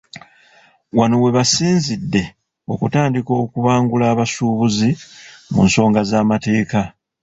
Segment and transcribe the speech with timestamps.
[0.97, 2.23] Wano we basinzidde
[2.73, 4.89] okutandika okubangula abasuubuzi
[5.53, 6.81] mu nsonga z'amateeka.